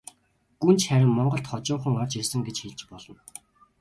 Гүнж 0.61 0.81
харин 0.89 1.11
монголд 1.17 1.45
хожуухан 1.49 1.95
орж 2.01 2.13
ирсэн 2.19 2.41
гэж 2.47 2.57
хэлж 2.61 2.79
болно. 2.91 3.21